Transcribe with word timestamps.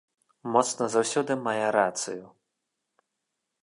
Моцны 0.55 0.85
заўсёды 0.95 1.37
мае 1.45 1.67
рацыю. 1.79 2.25